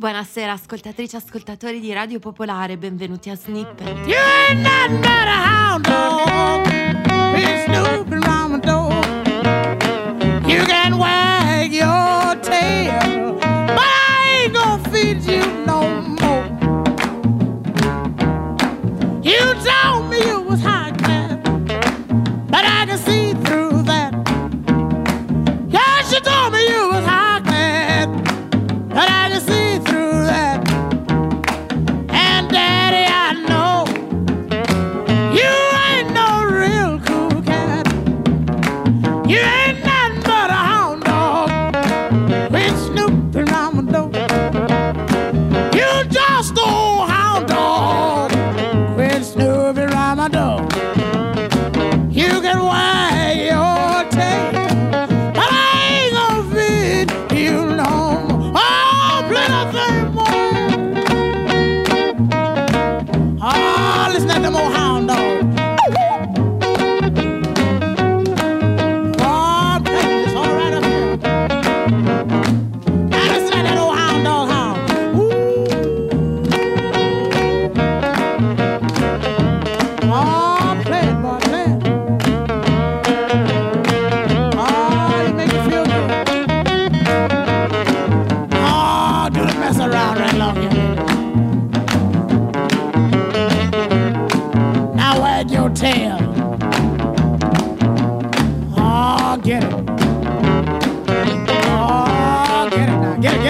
[0.00, 4.06] Buonasera ascoltatrici e ascoltatori di Radio Popolare, benvenuti a Snippet.
[4.06, 4.16] You
[4.48, 6.66] ain't nothing but a hound dog.
[7.34, 8.22] Been snooping.
[10.48, 15.39] You can wag your tail, but I ain't gonna feed you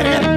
[0.03, 0.30] Gracias.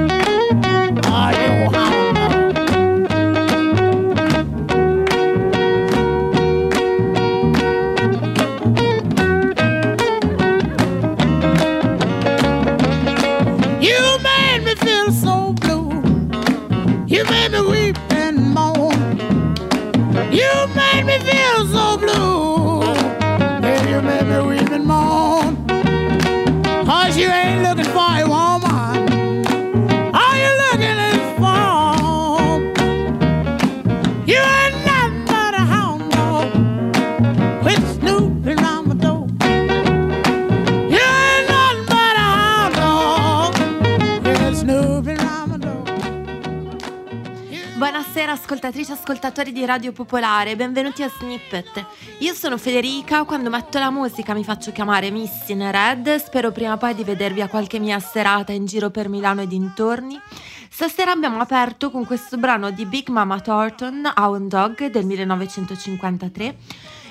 [49.74, 51.84] Radio Popolare, benvenuti a Snippet.
[52.20, 56.74] Io sono Federica, quando metto la musica mi faccio chiamare Miss in Red, spero prima
[56.74, 60.22] o poi di vedervi a qualche mia serata in giro per Milano e dintorni.
[60.70, 66.56] Stasera abbiamo aperto con questo brano di Big Mama Thornton, Hound Dog del 1953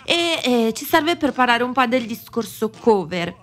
[0.05, 3.35] e eh, ci serve per parlare un po' del discorso cover.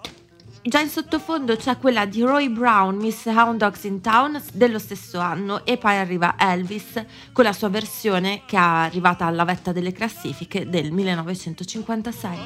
[0.62, 5.18] Già in sottofondo c'è quella di Roy Brown, Miss Hound Dogs in Town dello stesso
[5.20, 9.94] anno e poi arriva Elvis con la sua versione che è arrivata alla vetta delle
[9.94, 12.38] classifiche del 1956.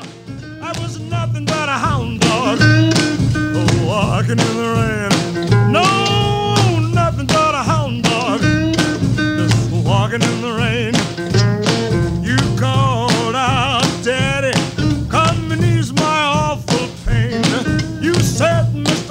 [0.61, 2.59] I was nothing but a hound dog,
[3.83, 5.71] walking in the rain.
[5.71, 8.39] No, nothing but a hound dog,
[9.37, 10.92] just walking in the rain.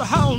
[0.05, 0.32] Said,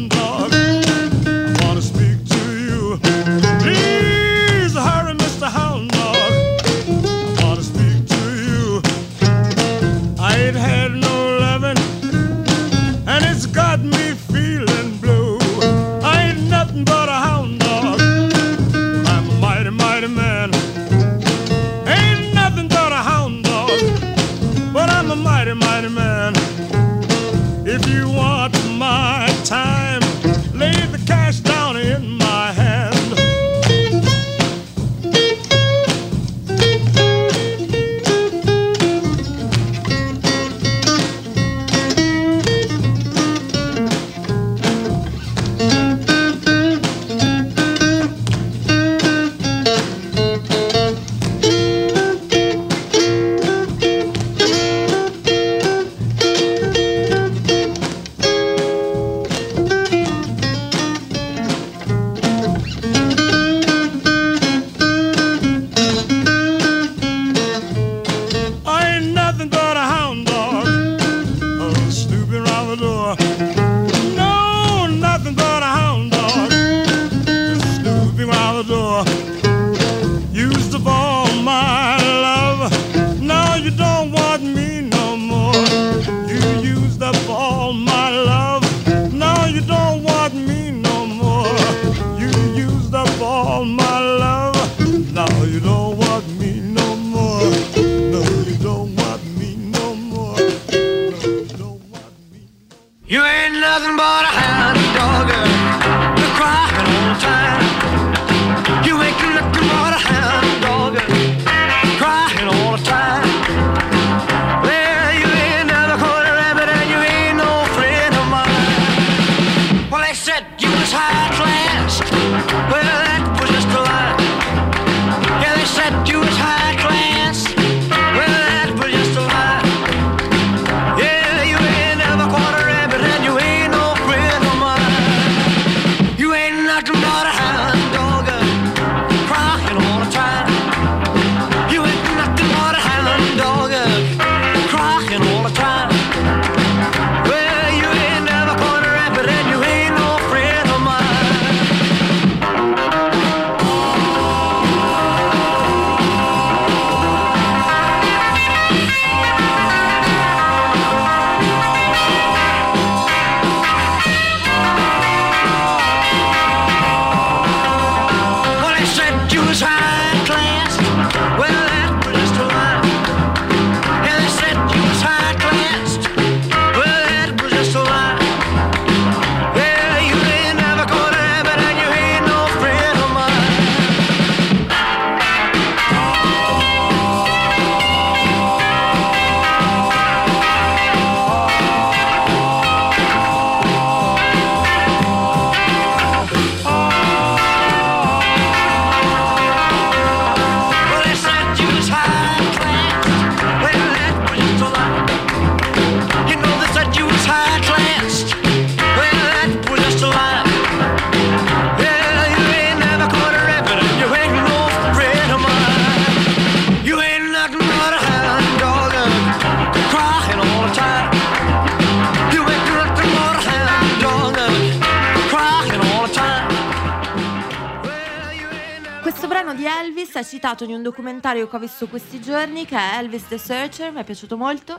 [230.34, 234.00] citato in un documentario che ho visto questi giorni che è Elvis the Searcher, mi
[234.00, 234.76] è piaciuto molto.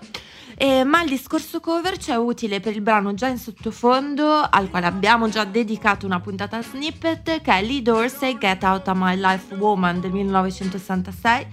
[0.57, 4.69] Eh, ma il discorso cover ci è utile per il brano già in sottofondo, al
[4.69, 9.15] quale abbiamo già dedicato una puntata snippet, che è Lee Dorsey Get Out of My
[9.15, 11.47] Life Woman del 1966.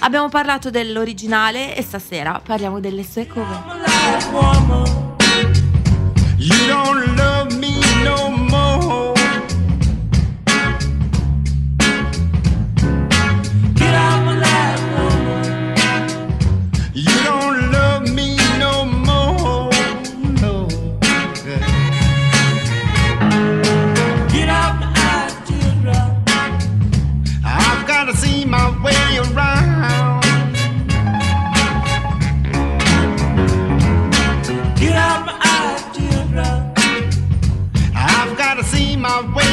[0.00, 3.64] Abbiamo parlato dell'originale e stasera parliamo delle sue cover.
[6.36, 8.47] You don't love me no more.
[39.18, 39.47] I'm waiting.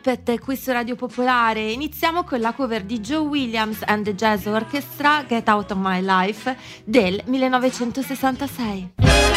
[0.00, 1.72] Snippet qui su Radio Popolare.
[1.72, 6.00] Iniziamo con la cover di Joe Williams and the Jazz Orchestra Get Out of My
[6.00, 9.27] Life del 1966.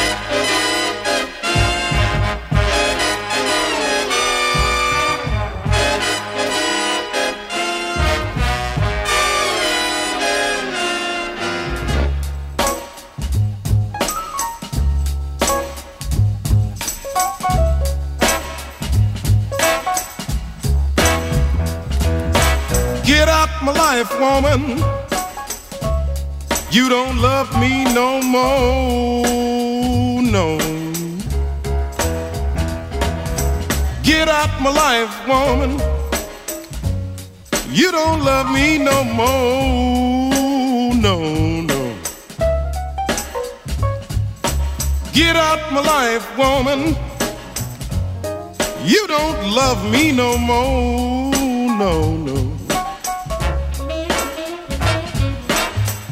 [23.94, 24.62] Life, woman.
[26.72, 30.48] You don't love me no more, no.
[34.02, 35.72] Get out my life, woman.
[37.70, 41.16] You don't love me no more, no,
[41.72, 41.82] no.
[45.12, 46.96] Get out my life, woman.
[48.86, 51.36] You don't love me no more,
[51.84, 51.94] no,
[52.28, 52.51] no.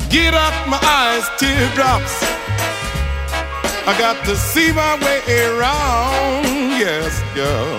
[0.09, 2.23] Get out my eyes, teardrops.
[3.85, 6.45] I got to see my way around,
[6.81, 7.77] yes, girl.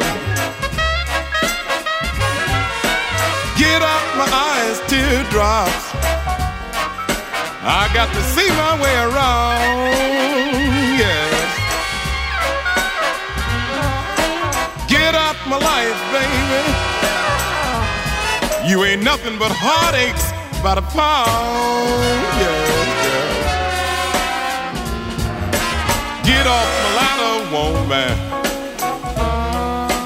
[3.59, 5.91] Get out my eyes, teardrops.
[7.67, 9.91] I got to see my way around,
[11.03, 11.35] yes.
[14.87, 16.63] Get out my life, baby.
[18.71, 21.27] You ain't nothing but heartaches by the pound,
[22.39, 22.69] yes,
[23.05, 23.31] girl.
[26.25, 28.13] Get off my ladder, woman.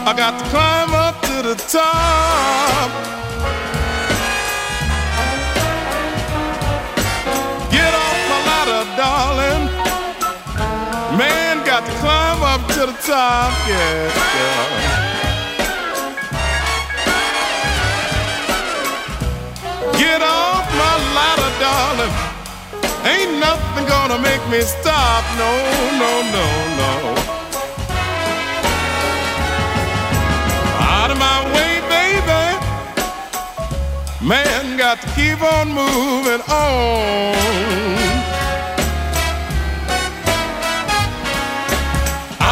[0.06, 2.90] I got to climb up to the top.
[7.70, 9.64] Get off my ladder, darling.
[11.18, 15.13] Man got to climb up to the top, yes, girl.
[20.14, 22.14] Get off my ladder, darling.
[23.04, 25.24] Ain't nothing gonna make me stop.
[25.42, 25.50] No,
[26.02, 26.46] no, no,
[26.80, 26.92] no.
[30.78, 32.44] Out of my way, baby.
[34.24, 37.34] Man got to keep on moving on.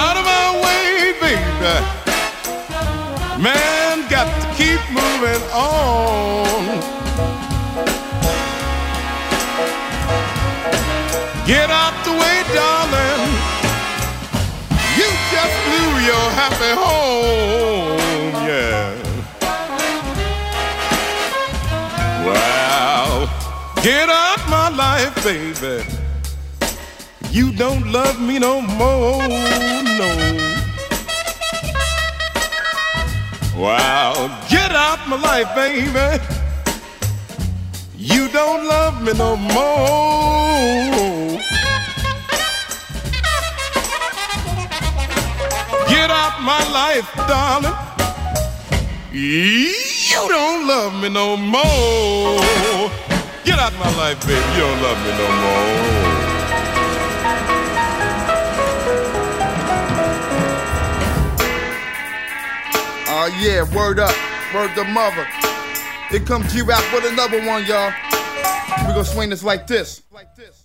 [0.00, 1.76] Out of my way, baby.
[3.40, 6.91] Man got to keep moving on.
[16.04, 17.98] Your happy home,
[18.48, 18.90] yeah.
[22.26, 23.28] Wow.
[23.82, 25.84] Get out my life, baby.
[27.30, 29.28] You don't love me no more,
[30.00, 30.10] no.
[33.56, 34.14] Wow.
[34.50, 36.22] Get out my life, baby.
[37.96, 40.72] You don't love me no more.
[46.02, 47.72] Get out my life, darling.
[49.12, 49.72] You
[50.10, 52.90] don't love me no more.
[53.44, 54.34] Get out my life, baby.
[54.34, 56.02] You don't love me no more.
[63.06, 64.12] Oh yeah, word up,
[64.52, 65.24] word to mother.
[66.10, 67.92] Here comes G-Rap with another one, y'all.
[68.88, 70.61] We gonna swing this like this like this.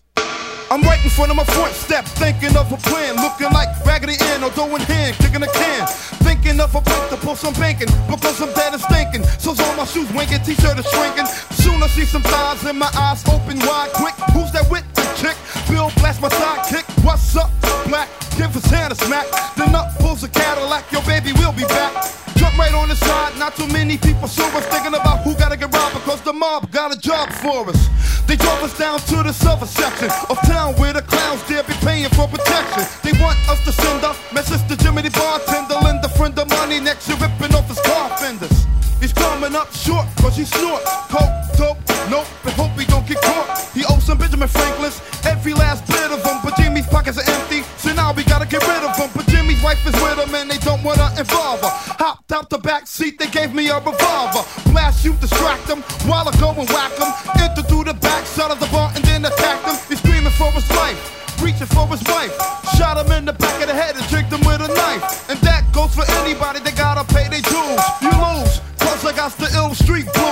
[0.70, 4.16] I'm right in front of my front step, thinking of a plan, looking like Raggedy
[4.20, 5.88] Ann or doing hand, kicking a can.
[6.28, 9.24] Thinking of a place to pull some banking, because I'm dead and stinking.
[9.40, 11.26] So's all my shoes winking, t-shirt is shrinking.
[11.56, 14.16] Soon I see some thighs in my eyes open wide, quick.
[14.36, 15.38] Who's that with the chick?
[15.70, 16.84] Bill blast my sidekick.
[17.06, 17.50] What's up,
[17.88, 18.27] black?
[18.38, 19.26] Give his hand a smack.
[19.58, 21.92] Then up pulls a Cadillac, your baby will be back.
[22.36, 25.74] Jump right on the side, not too many people us thinking about who gotta get
[25.74, 27.90] robbed because the mob got a job for us.
[28.28, 31.74] They drove us down to the silver section of town where the clowns dare be
[31.86, 32.84] paying for protection.
[33.04, 36.50] They want us to send a message to Jimmy the bartender, lend a friend of
[36.50, 38.66] money next year ripping off his car fenders.
[39.00, 41.78] He's coming up short cause he snorts coke, dope,
[42.10, 43.70] nope, and hope he don't get caught.
[43.74, 47.62] He owes some Benjamin Franklin's, every last bit of them, but Jimmy's pockets are empty,
[48.08, 49.10] now we gotta get rid of them.
[49.14, 51.74] But Jimmy's wife is with him and they don't wanna involve her.
[52.00, 54.44] Hopped out the back seat, they gave me a revolver.
[54.72, 57.12] Blast you, distract them, while I go and whack them.
[57.44, 59.76] Enter through the back side of the bar and then attack them.
[59.90, 61.00] He's screaming for his life,
[61.44, 62.34] reaching for his wife.
[62.78, 65.30] Shot him in the back of the head and tricked him with a knife.
[65.30, 67.84] And that goes for anybody that gotta pay their dues.
[68.00, 70.27] You lose, cause I got the ill street blues.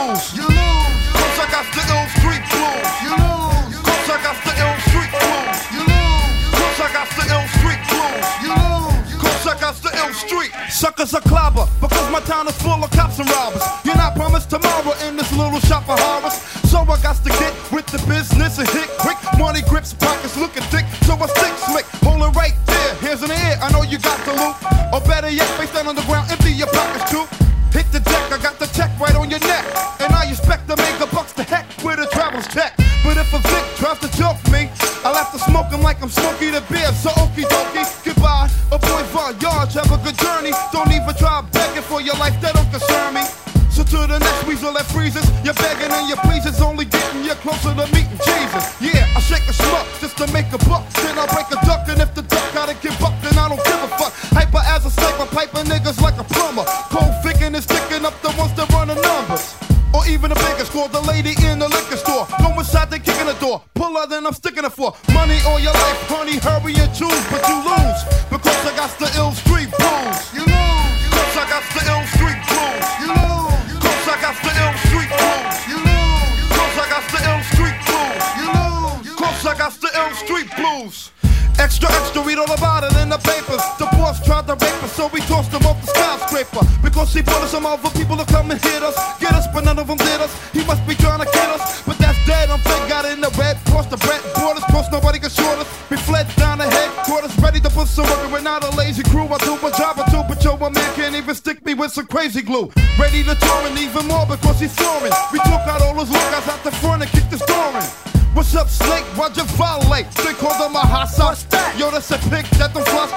[104.27, 105.13] Because he's soaring.
[105.31, 107.87] We took out all those lookouts out the front and kicked the door in.
[108.35, 109.05] What's up, Snake?
[109.15, 110.11] Why'd you violate?
[110.11, 111.45] They called him a hot sauce.
[111.77, 113.07] Yo, that's a pick that don't fly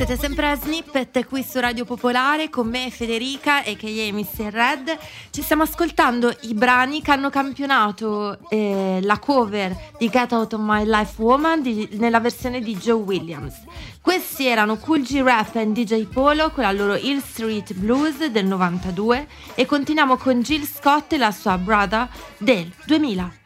[0.00, 4.50] Siete sempre a Snippet qui su Radio Popolare con me Federica e che è Mr.
[4.50, 4.96] Red.
[5.28, 10.60] Ci stiamo ascoltando i brani che hanno campionato eh, la cover di Get Out of
[10.62, 13.56] My Life Woman di- nella versione di Joe Williams.
[14.00, 18.46] Questi erano Cool G Rap e DJ Polo con la loro Hill Street Blues del
[18.46, 23.39] 92 e continuiamo con Jill Scott e la sua Brother del 2000.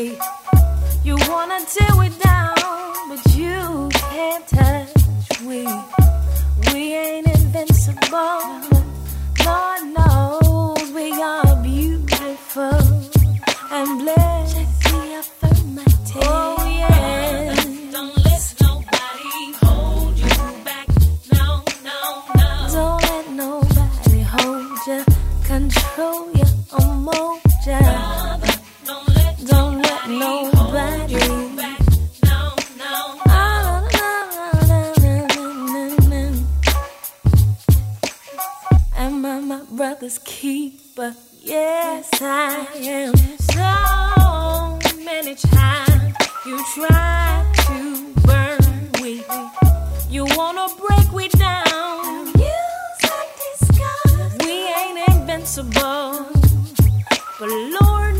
[0.00, 2.54] You wanna tear it down,
[3.10, 5.66] but you can't touch me.
[6.72, 8.40] We ain't invincible.
[9.44, 12.80] Lord knows we are beautiful
[13.70, 14.56] and blessed.
[14.56, 16.22] Check the affirmative.
[16.24, 17.54] Oh yeah.
[17.92, 20.88] Don't let nobody hold you back.
[21.30, 22.68] No, no, no.
[22.72, 25.04] Don't let nobody hold you,
[25.44, 28.09] control your emotions.
[30.18, 31.80] Nobody oh, back.
[32.24, 33.90] No, no, no.
[38.96, 41.14] Am I my brother's keeper?
[41.42, 43.14] Yes, I am.
[43.54, 46.14] So many times
[46.46, 49.22] you try to burn me.
[50.10, 52.32] You wanna break me down.
[54.44, 56.26] We ain't invincible.
[57.38, 58.19] But Lord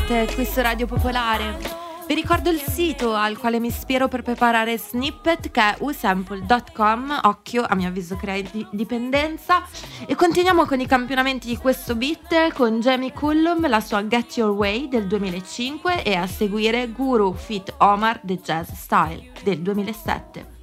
[0.00, 1.58] Snippet qui su Radio Popolare.
[2.06, 7.64] Vi ricordo il sito al quale mi ispiro per preparare snippet che è usample.com, occhio
[7.68, 9.62] a mio avviso crea di- dipendenza
[10.06, 14.50] e continuiamo con i campionamenti di questo beat con Jamie Cullum, la sua Get Your
[14.50, 20.58] Way del 2005 e a seguire Guru Fit Omar The Jazz Style del 2007.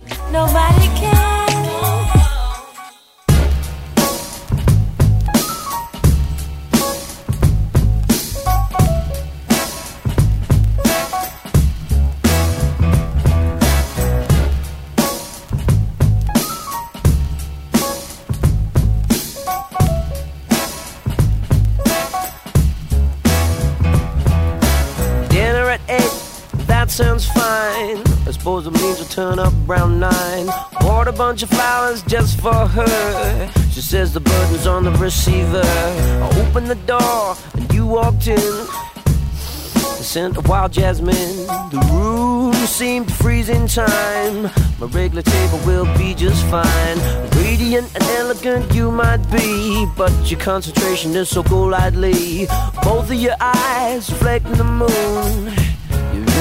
[26.97, 28.01] Sounds fine.
[28.25, 30.47] I suppose the means we'll turn up around nine.
[30.79, 33.51] Bought a bunch of flowers just for her.
[33.69, 35.61] She says the burden's on the receiver.
[35.63, 38.35] I opened the door and you walked in.
[38.35, 41.45] The scent of wild jasmine.
[41.69, 44.49] The room seemed to freeze in time.
[44.79, 46.97] My regular table will be just fine.
[47.43, 52.47] Radiant and elegant you might be, but your concentration is so golightly.
[52.81, 55.56] Both of your eyes reflecting the moon.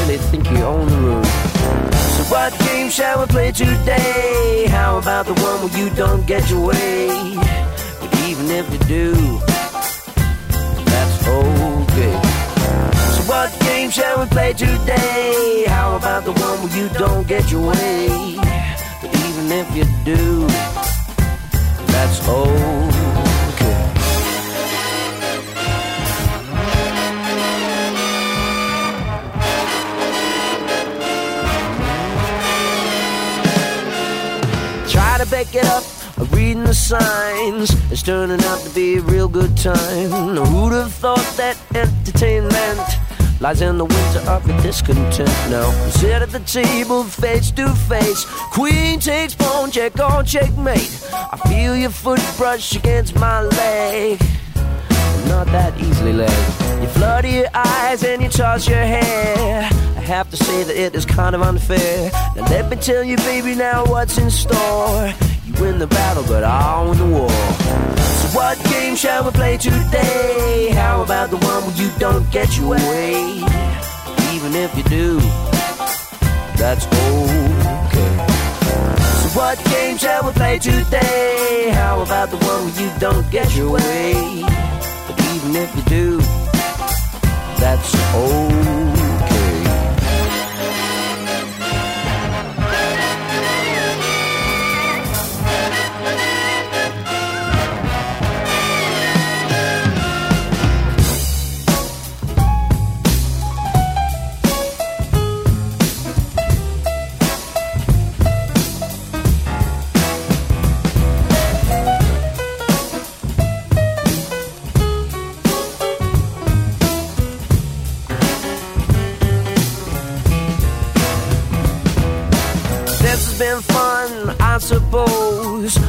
[0.07, 1.25] Really think you own the room.
[1.25, 4.67] So what game shall we play today?
[4.69, 7.09] How about the one where you don't get your way?
[7.35, 9.15] But even if you do,
[10.85, 12.15] that's okay.
[13.15, 15.65] So what game shall we play today?
[15.67, 18.37] How about the one where you don't get your way?
[19.03, 20.47] But even if you do,
[37.49, 40.11] It's turning out to be a real good time.
[40.11, 42.81] Who'd have thought that entertainment
[43.41, 45.29] lies in the winter of discontent?
[45.49, 48.25] Now sit at the table face to face.
[48.53, 51.09] Queen takes pawn, check on checkmate.
[51.13, 54.21] I feel your foot brush against my leg
[55.29, 56.31] not that easily led.
[56.81, 59.69] You flutter your eyes and you toss your hair.
[59.97, 62.11] I have to say that it is kind of unfair.
[62.35, 65.13] Now let me tell you, baby, now what's in store.
[65.61, 67.31] Win the battle, but I win the war.
[67.31, 70.71] So what game shall we play today?
[70.75, 73.37] How about the one where you don't get your way?
[74.35, 75.19] Even if you do,
[76.59, 78.13] that's okay.
[79.23, 81.71] So what game shall we play today?
[81.73, 84.43] How about the one where you don't get your way?
[85.07, 86.19] But even if you do,
[87.59, 88.96] that's okay.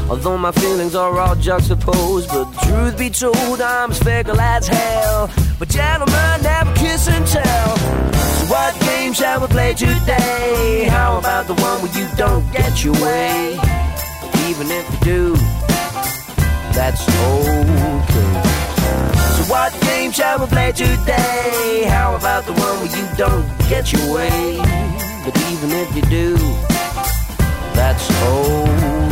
[0.10, 2.30] Although my feelings are all juxtaposed.
[2.30, 5.30] But truth be told, I'm as fickle as hell.
[5.60, 7.78] But gentlemen never kiss and tell.
[7.78, 10.88] So what game shall we play today?
[10.90, 13.60] How about the one where you don't get your way?
[14.48, 15.36] Even if you do,
[16.72, 18.34] that's okay.
[19.36, 21.84] So what game shall we play today?
[21.90, 24.58] How about the one where you don't get your way?
[25.26, 26.38] But even if you do,
[27.76, 29.07] that's okay.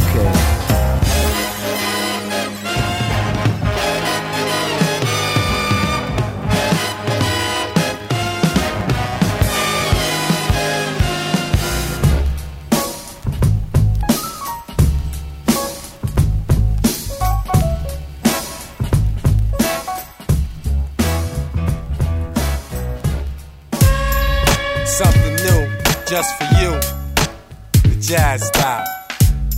[28.07, 28.85] Jazz style.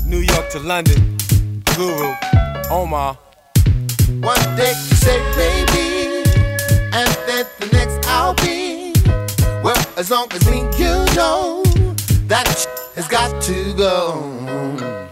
[0.05, 1.17] New York to London.
[1.75, 2.13] Guru,
[2.71, 3.17] Omar.
[4.21, 6.23] One day you say maybe,
[6.93, 8.93] and then the next I'll be.
[9.63, 11.63] Well, as long as me you know
[12.27, 12.47] that
[12.95, 15.06] has got to go.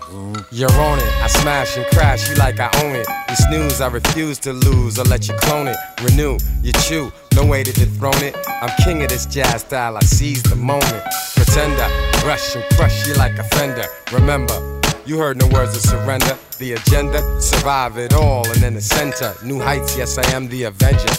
[0.55, 1.21] You're on it.
[1.21, 3.05] I smash and crash you like I own it.
[3.27, 4.97] You snooze, I refuse to lose.
[4.97, 5.75] I'll let you clone it.
[6.01, 7.11] Renew, you chew.
[7.35, 8.37] No way to dethrone it.
[8.61, 9.97] I'm king of this jazz style.
[9.97, 11.03] I seize the moment.
[11.35, 11.89] Pretender,
[12.25, 13.83] rush and crush you like a fender.
[14.13, 16.37] Remember, you heard no words of surrender.
[16.57, 19.97] The agenda, survive it all, and in the center, new heights.
[19.97, 21.15] Yes, I am the Avenger.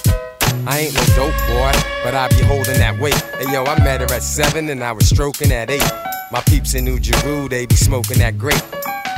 [0.67, 1.73] I ain't no dope boy,
[2.03, 3.21] but I be holding that weight.
[3.39, 5.93] Hey yo, I met her at seven and I was stroking at eight.
[6.33, 8.63] My peeps in New Jeru, they be smoking that grape.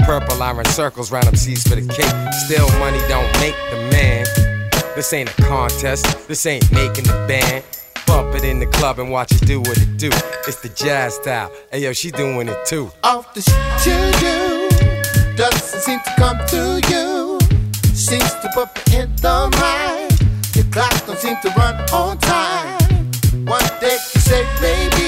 [0.09, 2.33] Purple, I run circles round them seats for the cake.
[2.47, 4.25] Still, money don't make the man.
[4.97, 7.63] This ain't a contest, this ain't making the band.
[8.07, 10.09] Bump it in the club and watch it do what it do.
[10.47, 11.53] It's the jazz style.
[11.71, 12.91] Hey yo, she doing it too.
[13.05, 17.39] Off the shit you do doesn't seem to come to you.
[17.95, 20.17] Seems to put in the mind.
[20.57, 22.79] Your clock don't seem to run on time.
[23.45, 25.08] One day you say maybe,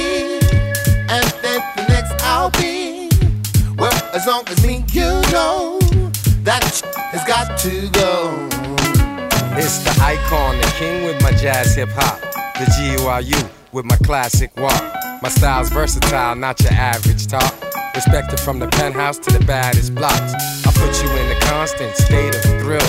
[4.13, 5.79] as long as me you know
[6.43, 6.63] that
[7.13, 8.49] has got to go.
[9.57, 12.19] It's the icon, the king with my jazz hip hop.
[12.55, 14.83] The G-U-R-U with my classic walk.
[15.23, 17.55] My style's versatile, not your average talk.
[17.95, 20.35] Respected from the penthouse to the baddest blocks.
[20.67, 22.81] I put you in a constant state of thrill.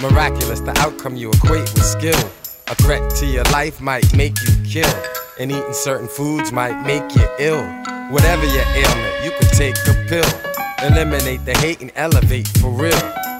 [0.00, 2.30] Miraculous, the outcome you equate with skill.
[2.68, 5.02] A threat to your life might make you kill.
[5.38, 7.64] And eating certain foods might make you ill.
[8.10, 10.53] Whatever your ailment, you could take a pill.
[10.82, 12.92] Eliminate the hate and elevate for real.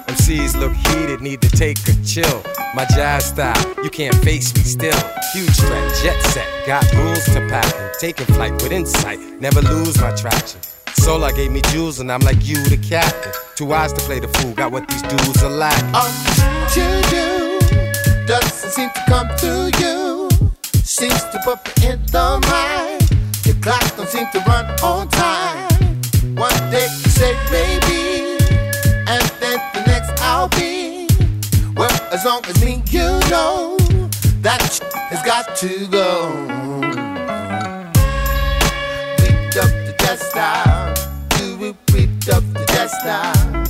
[0.07, 2.43] MCs look heated, need to take a chill.
[2.73, 4.99] My jazz style, you can't face me still.
[5.33, 7.73] Huge threat, jet set, got rules to pack.
[7.99, 10.61] Taking flight with insight, never lose my traction.
[10.93, 13.31] Solar gave me jewels and I'm like you, the captain.
[13.55, 15.49] Two eyes to play the fool, got what these dudes are
[16.73, 17.45] to you
[18.27, 20.29] doesn't seem to come through you.
[20.83, 23.05] Seems to put me in the mind.
[23.45, 25.14] Your clock don't seem to run on time.
[26.35, 28.35] One day you say maybe,
[29.07, 31.07] and then the next I'll be.
[31.77, 33.77] Well, as long as me you know
[34.41, 36.31] that sh- has got to go.
[39.17, 40.93] Beat up the style.
[41.29, 43.63] Do we beat up the style?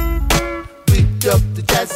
[0.87, 1.91] Beat up the death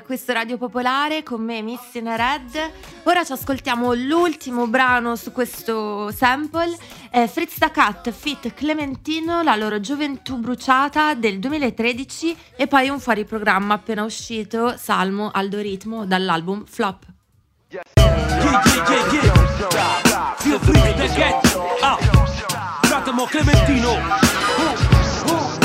[0.00, 2.70] Questo Radio Popolare con me Miss in Red.
[3.02, 6.76] Ora ci ascoltiamo l'ultimo brano su questo sample,
[7.10, 13.00] è Fritz da Cat Fit Clementino, la loro gioventù bruciata del 2013 e poi un
[13.00, 17.04] fuori programma appena uscito, Salmo Aldo Ritmo dall'album Flop.
[20.38, 21.98] Zio Fritz del Get Ah
[22.82, 25.61] Fratello Clementino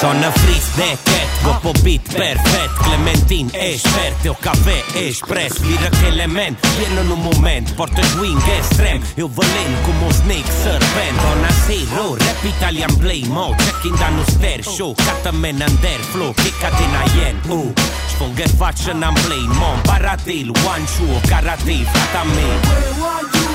[0.00, 5.90] Sonă friț de cat, o pobit perfect Clementin, ești verde, o cafea, ești pres Liră
[6.10, 11.16] element, vin în un moment Portă swing extrem, eu vă len cum o snake serpent
[11.24, 16.92] Bona zero, rap italian play mode Checking down ster show, cată menander flow Kick din
[17.02, 17.68] aien, uh.
[18.12, 22.56] Sfungă față n-am play mom Baratil, one shoe, karate, frata mea.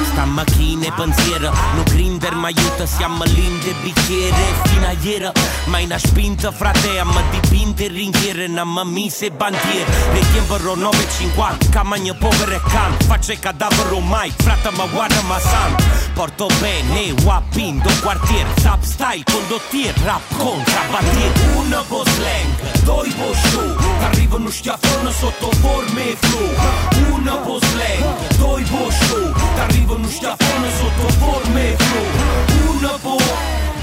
[0.04, 5.32] Sta macchina e pensiero, no grinder mi aiuta, siamo linde bicchiere fino a ieri,
[5.66, 11.70] ma in spinta frate, a me dipinte ringhiere, na mamma se bandiere, nei tempo 9.50,
[11.70, 15.76] camagna povero e can, faccio il cadavere mai, frate ma guarda ma san,
[16.14, 23.34] porto bene, wapin, do quartier, trap style, condottier, rap contrabbandier, una po' slang, due po'
[23.34, 30.70] show, arrivano schiaffone sotto forme e flow, una po' slang, due po' show, arrivano schiaffone
[30.72, 33.18] sotto forme e flow, una po',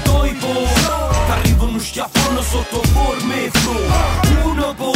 [0.03, 4.93] due po', arrivano schiaffone sotto forme e flow, una po',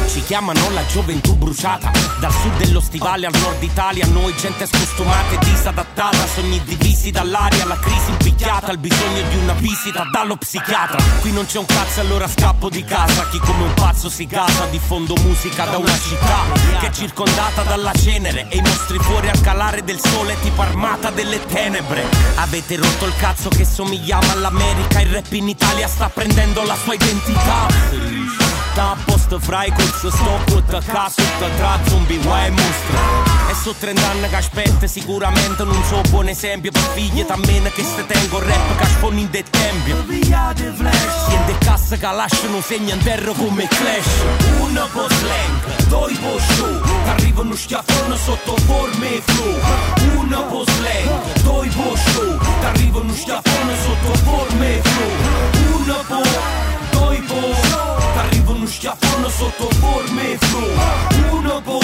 [0.07, 1.91] Ci chiamano la gioventù bruciata
[2.21, 4.07] Dal sud dello stivale al nord Italia.
[4.07, 9.53] Noi gente scostumata e disadattata Sogni divisi dall'aria La crisi impicchiata Il bisogno di una
[9.55, 11.03] visita dallo psichiatra.
[11.21, 13.29] Qui non c'è un cazzo allora scappo di casa.
[13.29, 17.93] Chi come un pazzo si gasa Diffondo musica da una città Che è circondata dalla
[17.93, 22.05] cenere E i nostri fuori al calare del sole Tipo armata delle tenebre.
[22.37, 26.95] Avete rotto il cazzo che somigliamo all'America Il rap in Italia sta prendendo la sua
[26.95, 27.96] identità
[28.75, 32.99] Da posto frai corso sto tutta casa tutta tra zombie guai mostra
[33.51, 37.83] E so 30 anni che aspetta sicuramente non so buon esempio per figlie tammene che
[37.83, 43.33] ste tengo rap che sfondi in de tempio Siente cassa che lasciano segni in terra
[43.33, 44.25] come clash.
[44.61, 46.83] Una po' slang, due po' show.
[47.07, 52.39] Arrivano schiaffone sotto forme e flow Una po' slang, due po' show.
[52.63, 56.66] Arrivano schiaffone sotto forme e flow Una po'
[56.97, 57.55] due po'
[58.15, 61.81] T'arriva uno schiaffone sotto forme e flow Una po',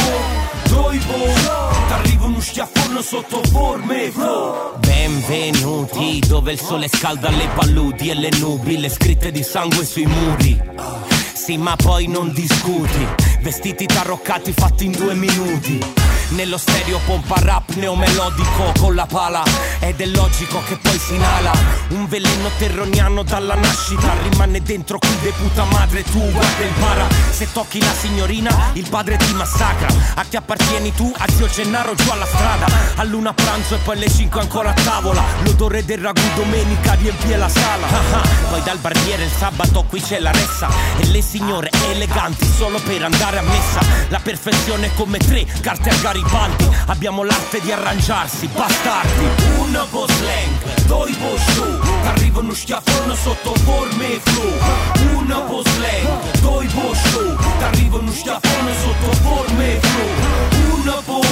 [0.68, 7.48] due po' T'arriva uno schiaffone sotto forme e flow Benvenuti dove il sole scalda le
[7.55, 13.07] paludi e le nubi Le scritte di sangue sui muri Sì ma poi non discuti.
[13.40, 15.81] Vestiti tarroccati fatti in due minuti.
[16.29, 19.42] Nello stereo pompa rap neomelodico con la pala.
[19.81, 21.53] Ed è logico che poi si inala.
[21.88, 27.07] Un veleno terroniano dalla nascita Rimane dentro qui de puta madre tu guarda il para.
[27.31, 29.88] Se tocchi la signorina il padre ti massacra.
[30.14, 31.12] A chi appartieni tu?
[31.16, 32.66] A zio Gennaro giù alla strada.
[32.97, 35.23] A luna pranzo e poi alle 5 ancora a tavola.
[35.45, 37.87] L'odore del ragù domenica riempie la sala.
[37.88, 40.68] Ah ah, Poi dal barbiere il sabato qui c'è la ressa.
[40.99, 43.81] E le signore eleganti solo per andare a messa.
[44.09, 46.69] La perfezione come tre carte a Garibaldi.
[46.87, 49.25] Abbiamo l'arte di arrangiarsi, bastardi.
[49.59, 51.81] Un po' slang, due po' show.
[52.05, 57.37] Arrivano schiaffone sotto forme e flow Un po' slang, due po' show.
[57.61, 61.25] Arrivano schiaffone sotto forme e flow Un po',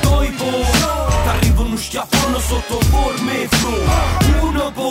[0.00, 0.93] due po'
[1.74, 3.82] T'arrivano schiaffone sotto forme e flow
[4.42, 4.90] Un po',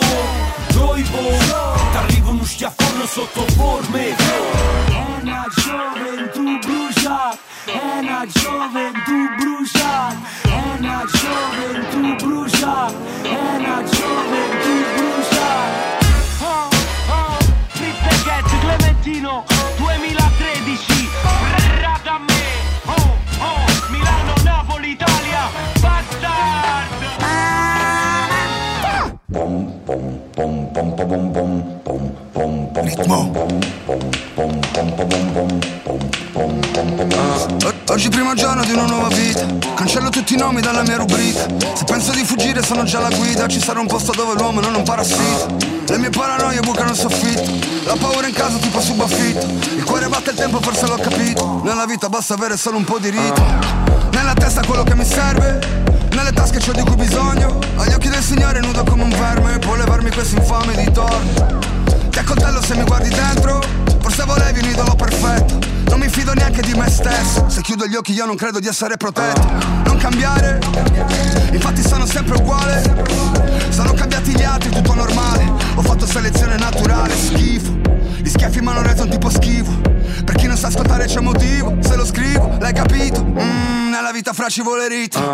[0.72, 4.44] due po' T'arrivano schiaffone sotto forme e flow
[4.90, 14.84] È una gioventù bruciata, è una gioventù bruciata, è una gioventù bruciata, è una gioventù
[14.94, 15.98] bruciata.
[16.40, 16.68] Oh,
[17.08, 17.38] oh,
[18.24, 19.44] Get Clementino
[19.76, 20.23] 2013,
[37.88, 39.44] Oggi primo giorno di una nuova vita
[39.74, 43.48] Cancello tutti i nomi dalla mia rubrica Se penso di fuggire sono già la guida
[43.48, 45.46] Ci sarà un posto dove l'uomo non è un parassita
[45.88, 47.50] Le mie paranoie bucano il soffitto
[47.86, 51.86] La paura in casa tipo subaffitto Il cuore batte il tempo forse l'ho capito Nella
[51.86, 53.44] vita basta avere solo un po' di rito
[54.12, 57.58] Nella testa quello che mi serve nelle tasche c'ho di cui bisogno.
[57.76, 61.58] Agli occhi del Signore nudo come un verme Può levarmi questo infame di torno
[62.10, 63.62] Ti accoltello se mi guardi dentro.
[64.00, 65.58] Forse volevi un idolo perfetto.
[65.88, 67.48] Non mi fido neanche di me stesso.
[67.48, 69.46] Se chiudo gli occhi io non credo di essere protetto.
[69.84, 70.60] Non cambiare.
[71.52, 73.04] Infatti sono sempre uguale.
[73.70, 75.50] Sono cambiati gli altri, tutto normale.
[75.74, 77.83] Ho fatto selezione naturale, schifo
[78.24, 79.82] Gli schiaffi mi hanno reso un tipo schifo
[80.24, 83.22] Per chi non sa ascoltare c'è motivo Se lo scrivo, l'hai capito?
[83.22, 85.32] Mm, nella vita fra ci vuole Ritmo.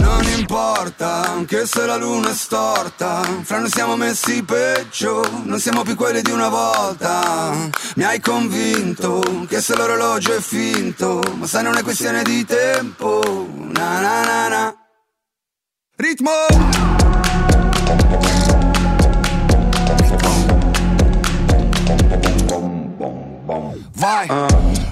[0.00, 3.20] Non importa, anche se la luna è storta.
[3.42, 7.52] Fra noi siamo messi peggio Non siamo più quelli di una volta.
[7.94, 13.46] Mi hai convinto Che se l'orologio è finto Ma sai non è questione di tempo.
[13.54, 14.77] Na na na na
[16.00, 16.30] Ritmo!
[23.94, 24.28] Vai!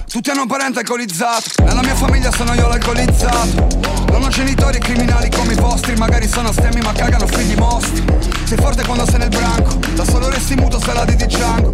[0.09, 1.63] Tutti hanno un parente alcolizzato.
[1.63, 3.67] Nella mia famiglia sono io l'alcolizzato.
[4.11, 5.95] Non ho genitori criminali come i vostri.
[5.95, 8.03] Magari sono stemmi ma cagano figli mostri.
[8.43, 9.75] Sei forte quando sei nel branco.
[9.95, 11.73] Da solo resti muto se la di Django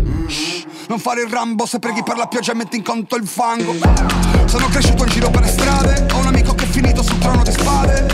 [0.89, 3.73] Non fare il rambo se preghi per la pioggia e metti in conto il fango.
[4.45, 8.05] Sono cresciuto in giro per le strade Ho un amico finito sul trono di spade.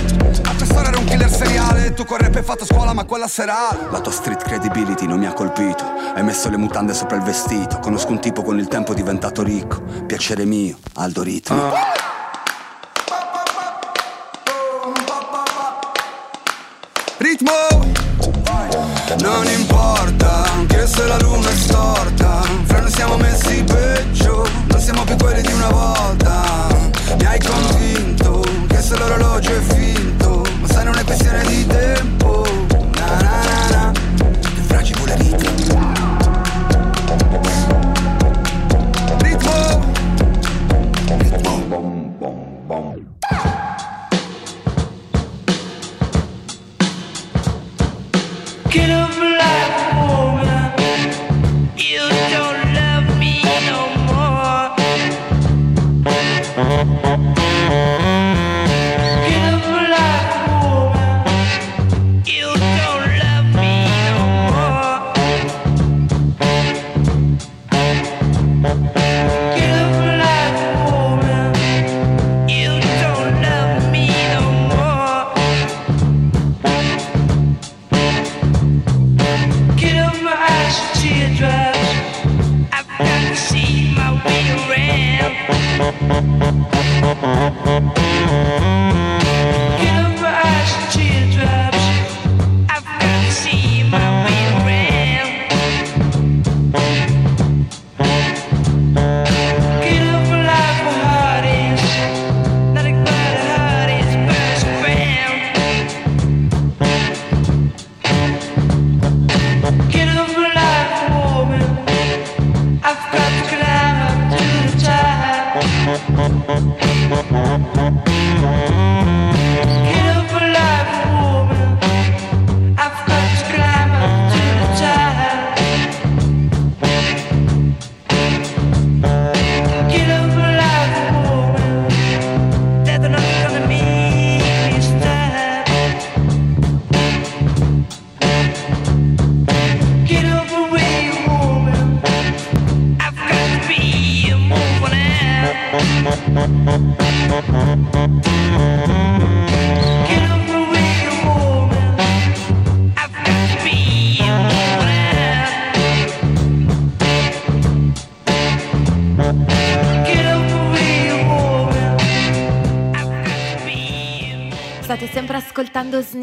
[0.43, 1.93] A quest'ora era un killer seriale.
[1.93, 5.25] Tu con rap hai fatto scuola ma quella serale La tua street credibility non mi
[5.25, 5.83] ha colpito.
[6.13, 7.79] Hai messo le mutande sopra il vestito.
[7.79, 9.81] Conosco un tipo con il tempo diventato ricco.
[10.05, 11.71] Piacere mio, Aldo Ritmo
[17.17, 17.98] Ritmo
[19.17, 22.41] Non importa Anche se la luna è storta.
[22.65, 26.67] Fra noi siamo messi peggio Non siamo più quelli di una volta.
[27.17, 31.48] Mi hai convinto Che se l'orologio è finto Ma sai non è questione di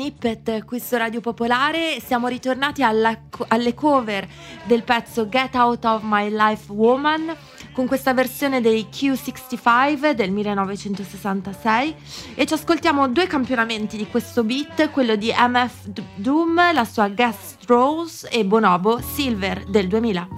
[0.07, 2.00] Snippet qui su Radio Popolare.
[2.00, 4.26] Siamo ritornati alla alle cover
[4.64, 7.34] del pezzo Get Out of My Life Woman
[7.72, 11.94] con questa versione dei Q65 del 1966
[12.36, 17.64] e ci ascoltiamo due campionamenti di questo beat, quello di MF Doom, la sua Guest
[17.66, 20.28] Rose e Bonobo Silver del 2000.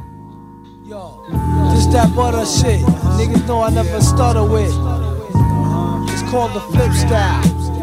[1.74, 2.80] This that butter shit.
[3.18, 4.72] Niggas know I never stutter with.
[6.10, 7.77] It's called the flip style.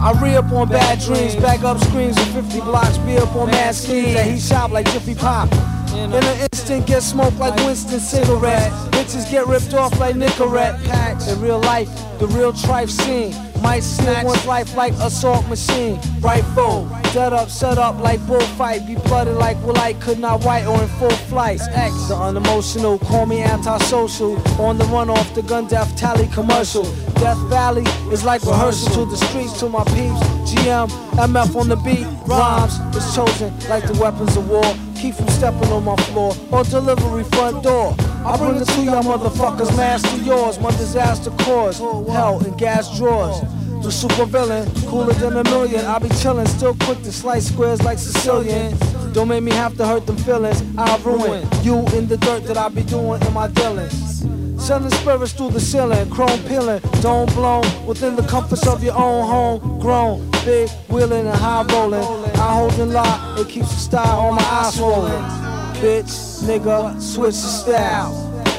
[0.00, 3.50] I re up on bad dreams, back up screams with 50 blocks, be up on
[3.50, 5.52] mad schemes that he shop like Jiffy Pop.
[5.92, 8.70] In an instant, get smoked like Winston cigarette.
[8.92, 11.26] Bitches get ripped off like Nicorette packs.
[11.26, 11.88] In real life,
[12.20, 13.32] the real trife scene.
[13.62, 16.00] Might steal one's life like assault machine.
[16.20, 18.86] Right foe, dead up, set up like bullfight.
[18.86, 21.66] Be blooded like will I could not white or in full flights.
[21.68, 24.38] X, the unemotional, call me antisocial.
[24.60, 26.84] On the run off the gun death tally commercial.
[27.14, 30.20] Death Valley is like rehearsal to the streets to my peeps.
[30.50, 34.64] GM, MF on the beat, rhymes is chosen like the weapons of war.
[34.96, 37.94] Keep from stepping on my floor or delivery front door.
[38.24, 40.58] I bring it to y'all motherfuckers, master yours.
[40.58, 43.40] My disaster cause hell in gas drawers.
[43.82, 45.84] The super villain, cooler than a million.
[45.86, 48.76] I be chillin', still quick to slice squares like Sicilian.
[49.12, 50.62] Don't make me have to hurt them feelings.
[50.76, 54.26] I'll ruin you in the dirt that I be doing in my dealings.
[54.58, 59.26] Sending spirits through the ceiling, chrome peeling, dome blown within the comforts of your own
[59.26, 59.78] home.
[59.78, 62.02] Grown, big, wheeling and high rolling.
[62.34, 65.47] I hold the lock, it keeps the style on my eyes swollen.
[65.80, 68.12] Bitch, nigga, switch the style.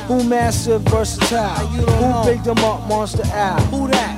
[0.07, 1.67] Who massive, versatile?
[1.67, 3.59] Who big them up, monster Al?
[3.65, 4.15] Who that?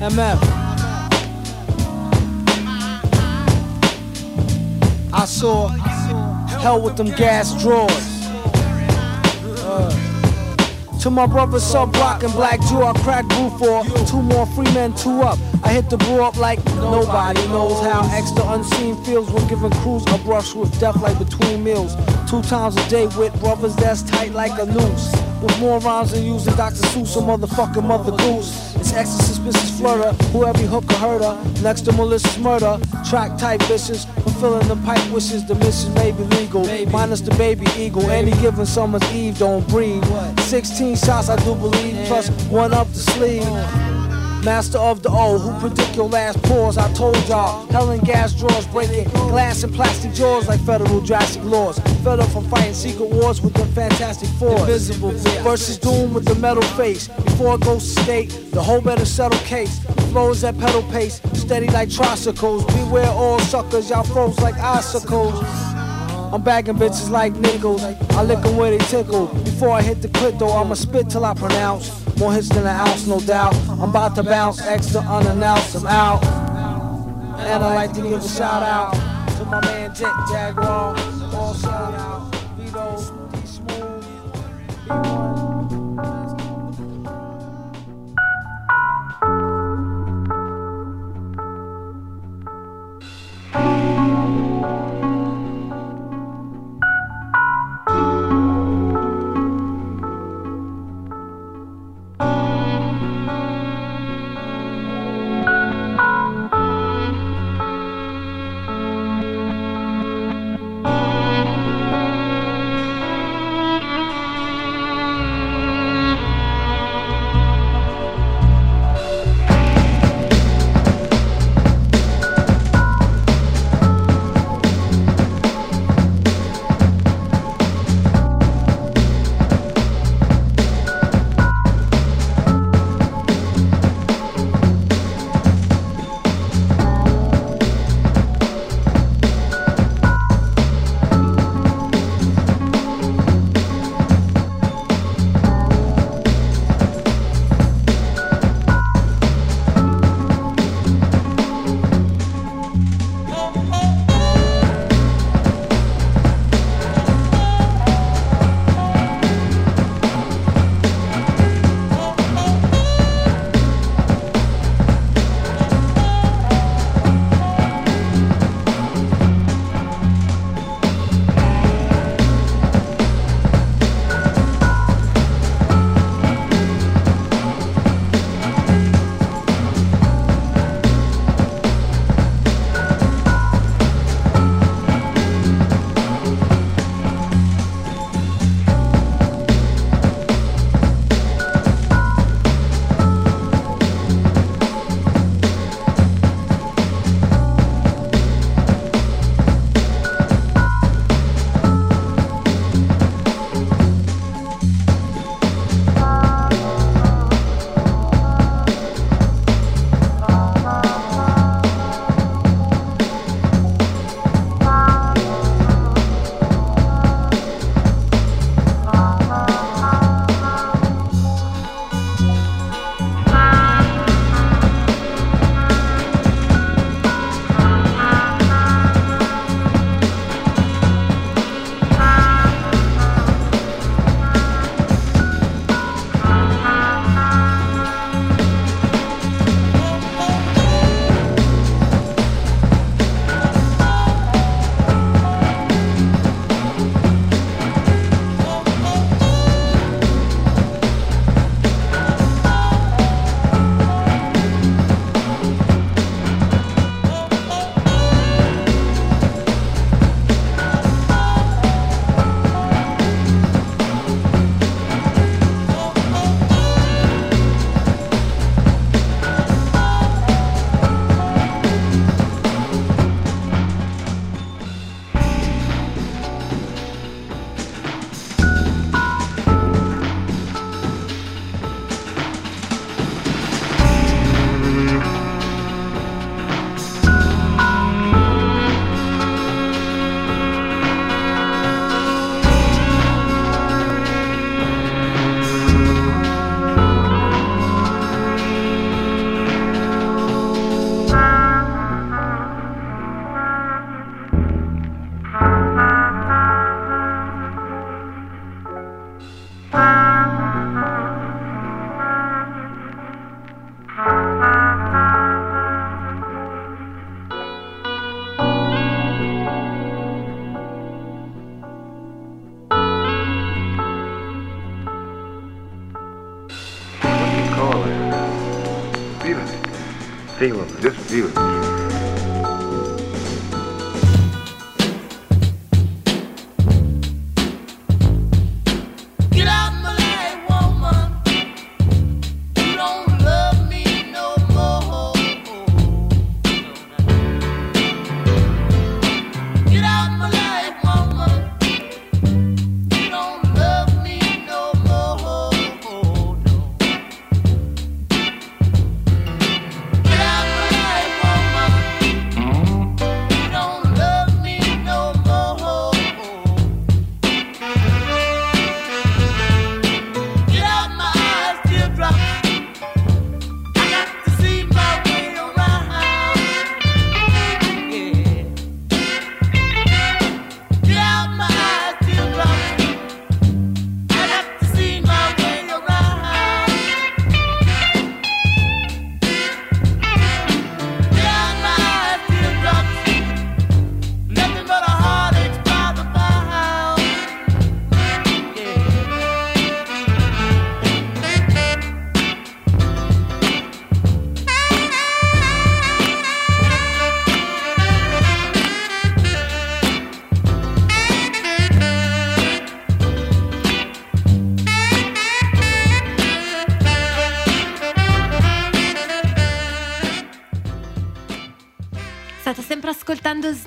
[0.00, 0.62] MF.
[5.12, 5.68] I saw
[6.62, 7.92] hell with them gas drawers.
[9.60, 10.11] Uh,
[11.02, 14.94] to my brother Subroc and Black Jew, I crack brew for two more free men,
[14.94, 15.36] two up.
[15.64, 20.04] I hit the brew up like nobody knows how extra unseen feels when giving crews
[20.14, 21.96] a brush with death like between meals.
[22.30, 25.12] Two times a day with brothers that's tight like a noose.
[25.42, 26.76] With more rhymes than using Dr.
[26.76, 28.76] Seuss or motherfucking Mother Goose.
[28.76, 31.36] It's extra suspicious flutter, who every hooker herder.
[31.62, 32.78] Next to malicious murder,
[33.10, 34.06] track type vicious.
[34.42, 36.64] Fulfilling the pipe wishes, the mission may be legal.
[36.90, 40.02] Minus the baby eagle, any given summer's eve don't breathe.
[40.40, 43.44] 16 shots, I do believe, plus one up the sleeve.
[44.44, 46.76] Master of the O, who predict your last pause?
[46.76, 51.44] I told y'all, hell and gas drawers breaking glass and plastic jaws like federal drastic
[51.44, 51.78] laws.
[52.02, 54.58] Fed up from fighting secret wars with the fantastic four.
[54.58, 55.12] Invisible
[55.44, 57.06] versus doom with the metal face.
[57.06, 59.78] Before it goes to state, the whole better settle case.
[60.12, 62.66] Flows at pedal pace, steady like tricycles.
[62.66, 65.42] Beware all suckers, y'all froze like icicles.
[66.32, 67.82] I'm bagging bitches like nickels.
[67.82, 69.28] I lick 'em where they tickle.
[69.28, 71.90] Before I hit the clip though, I'ma spit till I pronounce.
[72.18, 73.54] More hits than an ounce, no doubt.
[73.70, 75.76] I'm about to bounce extra unannounced.
[75.76, 76.22] I'm out.
[77.38, 78.92] And I like to give a shout out
[79.38, 80.94] to my man Dick Jaguar.
[81.34, 82.41] All shout out.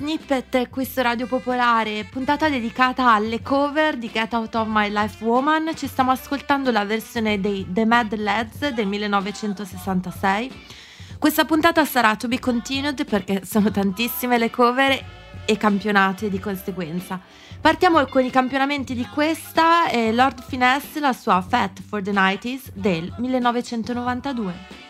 [0.06, 5.24] Snippet qui su Radio Popolare, puntata dedicata alle cover di Get Out of My Life
[5.24, 5.74] Woman.
[5.74, 10.52] Ci stiamo ascoltando la versione dei The Mad Lads del 1966.
[11.18, 15.04] Questa puntata sarà to be continued perché sono tantissime le cover
[15.44, 17.18] e campionate di conseguenza.
[17.60, 22.70] Partiamo con i campionamenti di questa e Lord Finesse la sua Fat for the 90s
[22.74, 24.85] del 1992.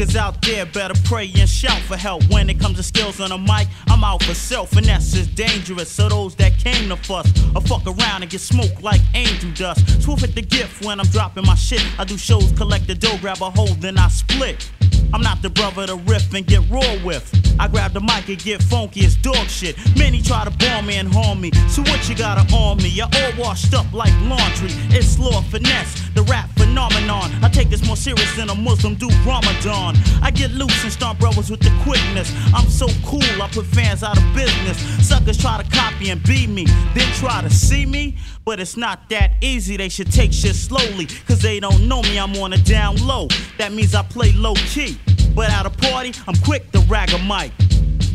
[0.00, 2.22] Suckers out there better pray and shout for help.
[2.30, 4.70] When it comes to skills on a mic, I'm out for self.
[4.70, 8.82] Finesse is dangerous, so those that came to fuss I fuck around and get smoked
[8.82, 10.02] like angel dust.
[10.02, 11.84] Swift at the gift when I'm dropping my shit.
[11.98, 14.70] I do shows, collect the dough, grab a hold, then I split.
[15.12, 17.28] I'm not the brother to riff and get raw with.
[17.60, 19.76] I grab the mic and get funky as dog shit.
[19.98, 21.50] Many try to bomb me and harm me.
[21.68, 22.88] So what you gotta on me?
[22.88, 24.70] You're all washed up like laundry.
[24.96, 27.30] It's Lord Finesse, the rap phenomenon.
[27.42, 29.96] I take this more serious than a Muslim do Ramadan.
[30.22, 32.32] I get loose and start brothers with the quickness.
[32.54, 34.78] I'm so cool, I put fans out of business.
[35.06, 38.16] Suckers try to copy and beat me, then try to see me.
[38.44, 41.06] But it's not that easy, they should take shit slowly.
[41.26, 43.28] Cause they don't know me, I'm on a down low.
[43.58, 44.98] That means I play low key.
[45.34, 47.52] But at a party, I'm quick to rag a mic.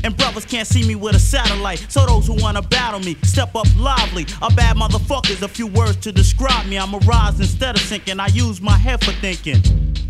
[0.06, 1.84] And brothers can't see me with a satellite.
[1.90, 4.28] So those who wanna battle me, step up lively.
[4.44, 6.78] A bad motherfuckers, a few words to describe me.
[6.78, 8.20] I'm a rise instead of sinking.
[8.20, 9.64] I use my head for thinking.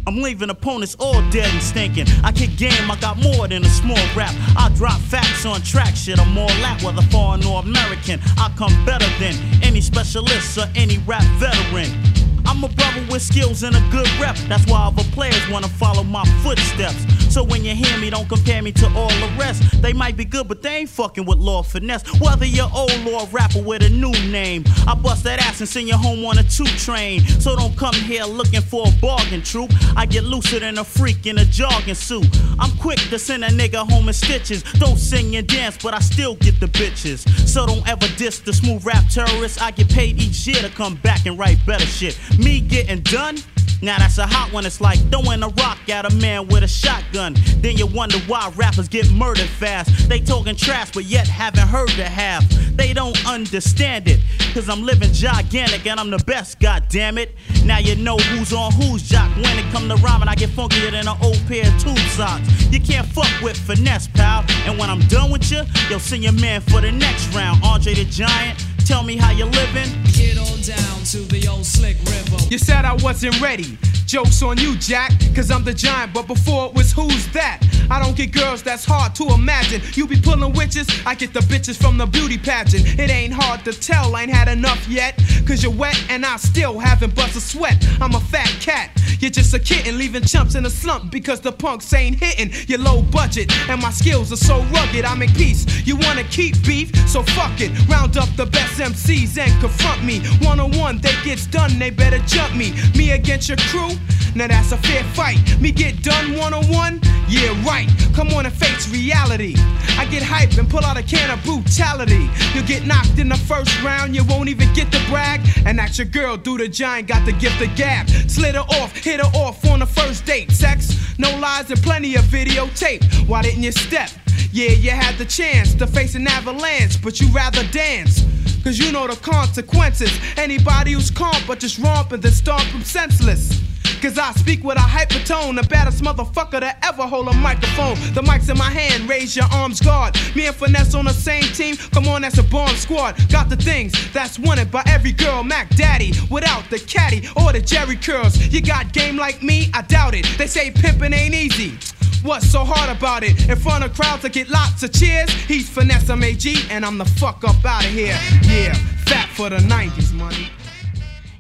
[0.06, 2.08] I'm leaving opponents all dead and stinking.
[2.26, 4.36] I kick game, I got more than a small rap.
[4.58, 6.20] I drop facts on track shit.
[6.20, 8.20] I'm more lap, whether foreign or American.
[8.38, 9.34] I come better than
[9.64, 12.15] any specialist or any rap veteran.
[12.46, 14.36] I'm a brother with skills and a good rep.
[14.48, 17.06] That's why other players wanna follow my footsteps.
[17.34, 19.82] So when you hear me, don't compare me to all the rest.
[19.82, 22.04] They might be good, but they ain't fucking with Lord Finesse.
[22.22, 25.88] Whether you're old a rapper with a new name, I bust that ass and send
[25.88, 27.22] you home on a two train.
[27.40, 29.72] So don't come here looking for a bargain, troop.
[29.96, 32.28] I get looser than a freak in a jogging suit.
[32.60, 34.64] I'm quick to send a nigga home in stitches.
[34.80, 37.28] Don't sing and dance, but I still get the bitches.
[37.48, 39.62] So don't ever diss the smooth rap terrorists.
[39.62, 42.18] I get paid each year to come back and write better shit.
[42.38, 43.38] Me getting done?
[43.82, 44.66] Now that's a hot one.
[44.66, 47.36] It's like throwing a rock at a man with a shotgun.
[47.58, 50.10] Then you wonder why rappers get murdered fast.
[50.10, 52.48] They talking trash, but yet haven't heard the half.
[52.76, 54.20] They don't understand it.
[54.54, 57.36] Cause I'm living gigantic and I'm the best, god damn it.
[57.64, 59.30] Now you know who's on who's jock.
[59.36, 62.48] When it come to rhyming, I get funkier than an old pair of tube socks.
[62.72, 64.46] You can't fuck with finesse, pal.
[64.66, 67.64] And when I'm done with you, you'll send your man for the next round.
[67.64, 69.90] Andre the Giant, tell me how you're living.
[70.14, 72.38] Get on down to the old slick river.
[72.50, 73.78] You said I wasn't ready.
[74.06, 76.14] Joke's on you, Jack, cause I'm the giant.
[76.14, 77.65] But before it was who's that?
[77.90, 79.82] I don't get girls that's hard to imagine.
[79.94, 83.00] You be pulling witches, I get the bitches from the beauty pageant.
[83.00, 85.20] It ain't hard to tell, I ain't had enough yet.
[85.48, 87.86] Cause you're wet and I still haven't bust a sweat.
[88.02, 91.52] I'm a fat cat, you're just a kitten, leaving chumps in a slump because the
[91.52, 92.52] punks ain't hitting.
[92.68, 95.06] You're low budget, and my skills are so rugged.
[95.06, 95.66] I make peace.
[95.86, 97.72] You wanna keep beef, so fuck it.
[97.88, 100.20] Round up the best MCs and confront me.
[100.42, 102.74] One on one, they gets done, they better jump me.
[102.96, 103.92] Me against your crew,
[104.36, 105.40] now that's a fair fight.
[105.60, 107.75] Me get done one on one, yeah right.
[108.16, 109.56] Come on and face reality.
[109.98, 112.30] I get hype and pull out a can of brutality.
[112.54, 115.42] You'll get knocked in the first round, you won't even get the brag.
[115.66, 118.08] And that's your girl, do the giant, got the gift of gab.
[118.30, 120.52] Slid her off, hit her off on the first date.
[120.52, 123.04] Sex, no lies, and plenty of videotape.
[123.28, 124.10] Why didn't you step?
[124.52, 128.24] Yeah, you had the chance to face an avalanche, but you rather dance.
[128.64, 130.10] Cause you know the consequences.
[130.38, 133.62] Anybody who's calm but just romping, then stomp them senseless.
[134.06, 137.96] Cause I speak with a hypertone, the baddest motherfucker to ever hold a microphone.
[138.14, 140.16] The mic's in my hand, raise your arms guard.
[140.36, 143.16] Me and Finesse on the same team, come on, that's a bomb squad.
[143.32, 146.14] Got the things that's wanted by every girl, Mac Daddy.
[146.30, 148.38] Without the caddy or the Jerry curls.
[148.54, 149.72] You got game like me?
[149.74, 150.28] I doubt it.
[150.38, 151.74] They say pimping ain't easy.
[152.22, 153.50] What's so hard about it?
[153.50, 155.32] In front of crowds, I get lots of cheers.
[155.48, 158.20] He's Finesse MAG, and I'm the fuck up out of here.
[158.44, 158.76] Yeah,
[159.08, 160.52] fat for the 90s, money.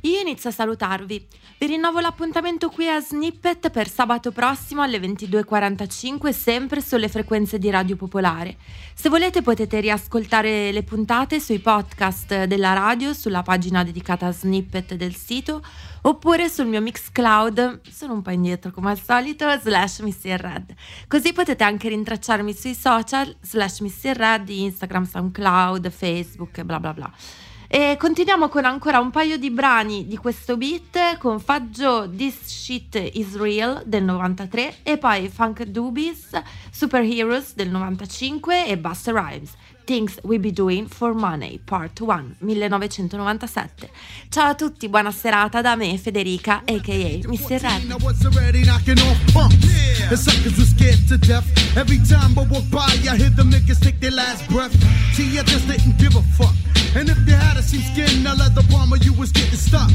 [0.05, 1.26] Io inizio a salutarvi.
[1.66, 7.95] Rinnovo l'appuntamento qui a Snippet per sabato prossimo alle 22.45 sempre sulle frequenze di Radio
[7.95, 8.57] Popolare.
[8.93, 14.93] Se volete potete riascoltare le puntate sui podcast della radio sulla pagina dedicata a Snippet
[14.93, 15.63] del sito
[16.01, 20.74] oppure sul mio Mixcloud, sono un po' indietro come al solito, slash Red.
[21.07, 23.82] Così potete anche rintracciarmi sui social, slash
[24.13, 27.11] Red, Instagram, SoundCloud, Facebook, bla bla bla.
[27.68, 33.09] E continuiamo con ancora un paio di brani di questo beat con Faggio This Shit
[33.13, 36.39] Is Real del 93 e poi Funk Doobies
[36.70, 39.53] Superheroes del 95 e Buster Rhymes
[39.86, 43.90] Things We Be Doing for Money Part 1 1997.
[44.30, 47.62] Ciao a tutti, buona serata da me Federica aka Mr.
[47.62, 47.92] Red.
[47.92, 50.10] I was already knocking off punks.
[50.10, 51.46] The suckers were scared to death.
[51.78, 54.74] Every time I walk by, I hear them niggas take their last breath.
[55.14, 56.56] See, I just didn't give a fuck.
[56.96, 59.90] And if you had a sheepskin, a leather bomber, you was getting stuck.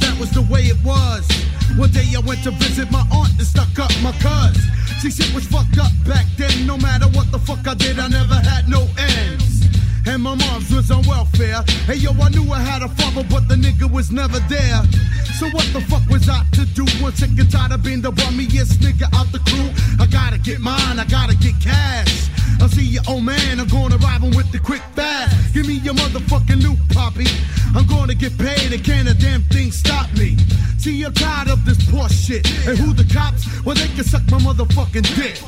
[0.00, 1.28] That was the way it was.
[1.76, 4.56] One day I went to visit my aunt and stuck up my cuz.
[5.00, 6.66] See, shit was fucked up back then.
[6.66, 8.86] No matter what the fuck I did, I never had no
[10.06, 11.62] And my mom's was on welfare.
[11.86, 14.82] Hey yo, I knew I had a father, but the nigga was never there.
[15.38, 16.84] So what the fuck was I to do?
[17.02, 19.70] One sick and tired of being the bummiest nigga out the crew.
[19.98, 22.28] I gotta get mine, I gotta get cash.
[22.60, 25.54] I see you, old man, I'm gonna rob him with the quick fast.
[25.54, 27.26] Give me your motherfucking loot, poppy.
[27.74, 30.36] I'm gonna get paid, and can't a damn thing stop me.
[30.76, 32.44] See, I'm tired of this poor shit.
[32.66, 33.46] And who the cops?
[33.64, 35.38] Well, they can suck my motherfucking dick.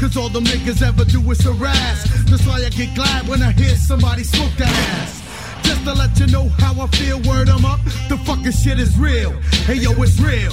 [0.00, 2.04] Cause all them niggas ever do is harass.
[2.24, 5.20] That's why I get glad when I hear somebody smoke that ass.
[5.62, 7.84] Just to let you know how I feel, word I'm up.
[8.08, 9.32] The fucking shit is real.
[9.68, 10.52] Hey yo, it's real.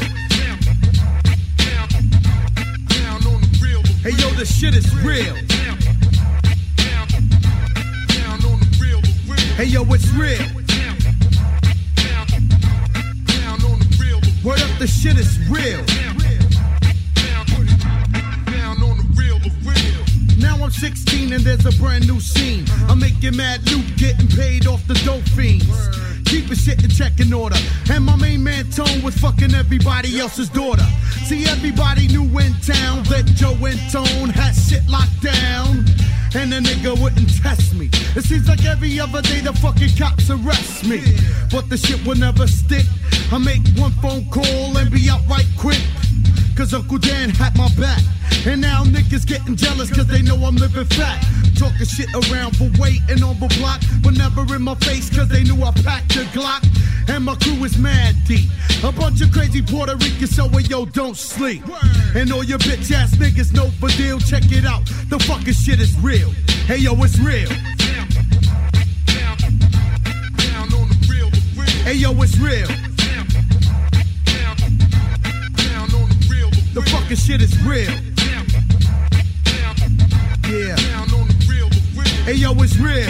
[4.04, 5.36] Hey yo, this shit is real.
[9.56, 10.44] Hey yo, it's real.
[14.44, 16.17] Word up, the shit is real.
[20.78, 22.64] 16 and there's a brand new scene.
[22.88, 25.66] I'm making mad loot, getting paid off the dope fiends.
[26.26, 27.58] Keeping shit in check in order.
[27.90, 30.86] And my main man Tone was fucking everybody else's daughter.
[31.26, 35.86] See, everybody knew in town that Joe and Tone had shit locked down.
[36.36, 37.90] And the nigga wouldn't test me.
[38.16, 41.02] It seems like every other day the fucking cops arrest me.
[41.50, 42.86] But the shit will never stick.
[43.32, 45.82] I make one phone call and be out right quick.
[46.58, 48.02] Cause Uncle Dan had my back.
[48.48, 51.24] And now niggas getting jealous cause they know I'm living fat.
[51.56, 55.28] Talking shit around for weight and on the block, but never in my face cause
[55.28, 56.66] they knew I packed a Glock.
[57.10, 58.50] And my crew is mad deep.
[58.84, 61.62] A bunch of crazy Puerto Ricans, so hey, yo, don't sleep.
[62.16, 64.84] And all your bitch ass niggas know for deal, check it out.
[65.10, 66.32] The fucking shit is real.
[66.66, 67.50] Hey yo, it's real.
[71.86, 72.97] Hey yo, it's real.
[76.78, 77.90] The fucking shit is real.
[80.46, 80.76] Yeah.
[82.24, 83.10] Hey yo, it's real.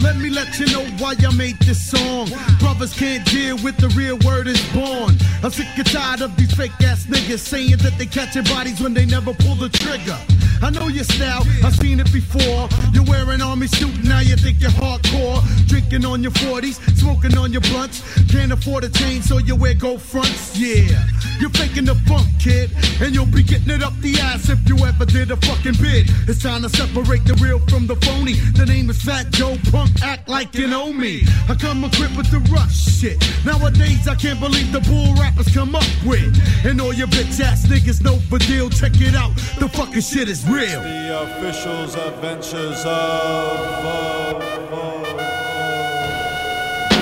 [0.00, 2.30] Let me let you know why I made this song.
[2.60, 5.18] Brothers can't deal with the real word is born.
[5.42, 8.94] I'm sick and tired of these fake ass niggas saying that they catching bodies when
[8.94, 10.16] they never pull the trigger.
[10.62, 12.68] I know your style, I've seen it before.
[12.92, 15.40] You're wearing army suit, now you think you're hardcore.
[15.68, 18.02] Drinking on your 40s, smoking on your blunts.
[18.30, 20.58] Can't afford a chain, so you wear gold fronts.
[20.58, 21.04] Yeah,
[21.40, 22.70] you're faking the funk, kid.
[23.00, 26.10] And you'll be getting it up the ass if you ever did a fucking bid.
[26.26, 28.34] It's time to separate the real from the phony.
[28.56, 31.22] The name is Fat Joe Punk, act like you know me.
[31.48, 33.18] I come equipped with the rush shit.
[33.44, 36.34] Nowadays, I can't believe the bull rappers come up with.
[36.64, 38.68] And all your bitch ass niggas know the deal.
[38.70, 40.82] Check it out, the fucking shit is real.
[40.82, 44.87] The officials' adventures of.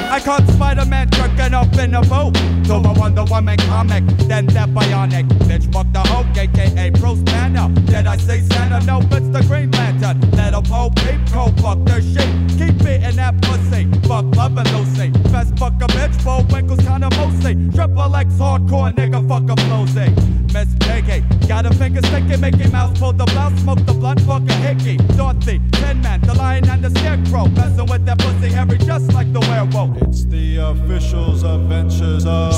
[0.09, 2.37] I caught Spider-Man jerking up in a boat.
[2.67, 5.29] So I Wonder Woman comic, then that bionic.
[5.47, 7.69] Bitch, fuck the Hulk, aka Bruce Banner.
[7.87, 8.85] Did I say Santa?
[8.85, 10.21] No, it's the Green Lantern.
[10.33, 12.29] Let a Poe peep, co fuck their shit.
[12.59, 13.89] Keep beating that pussy.
[14.09, 15.11] Fuck loving Lucy.
[15.31, 17.55] Best fuck a bitch, four winkles kinda mostly.
[17.73, 20.37] Triple X hardcore nigga, fuck a flosy.
[20.53, 24.43] Miss Piggy, got a finger sticky, Mickey Mouse pull the blouse, smoke the blunt, fuck
[24.49, 24.97] a hickey.
[25.17, 27.47] Dorothy, Tin Man, the lion and the scarecrow.
[27.49, 29.96] Messing with that pussy Harry just like the werewolf.
[29.99, 32.55] It's the officials' adventures of.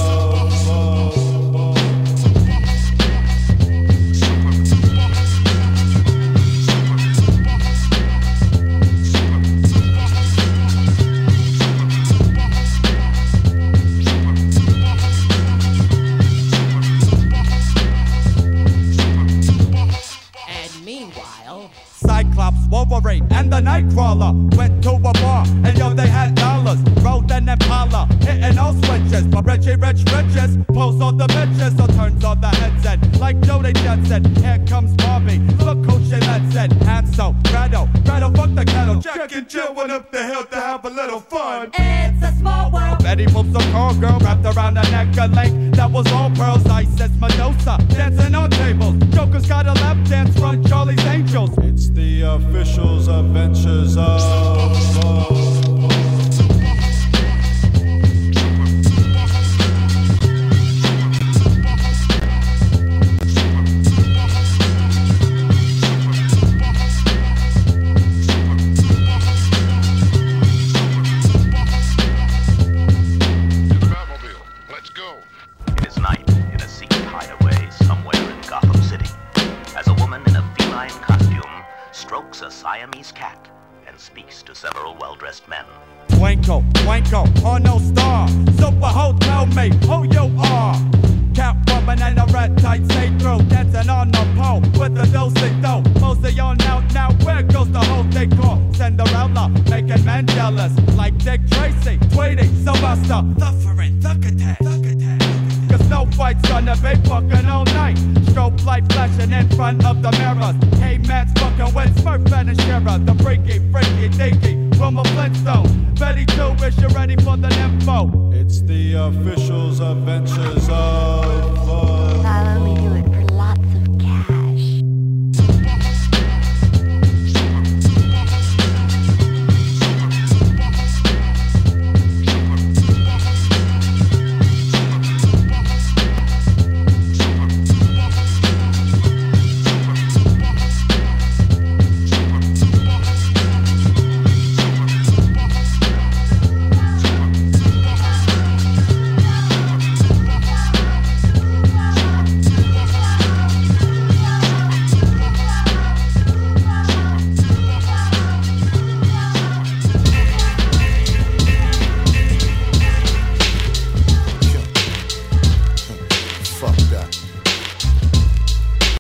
[20.49, 26.35] And meanwhile, Cyclops, Wolverine, and the Nightcrawler went to a bar, and yo, they had
[26.35, 26.58] dollars.
[27.49, 29.27] Rode an Impala, hitting all switches.
[29.27, 32.99] But Richie Rich Riches pulls on the bitches, so turns on the headset.
[33.19, 35.39] Like Jody Jensen, here comes Barbie.
[35.65, 36.73] Look who she lets it.
[36.83, 39.01] Hansel, Gretel, Gretel, fuck the kettle.
[39.01, 41.71] Jack and Jill went up the hill to have a little fun.
[41.75, 43.03] It's a small world.
[43.03, 46.67] Betty moves a call girl wrapped around her neck a link that was all pearls.
[46.67, 48.97] Ice as Medusa, dancing on tables.
[49.15, 51.51] Joker's got a lap dance run, Charlie's Angels.
[51.59, 55.48] It's the officials' adventures of.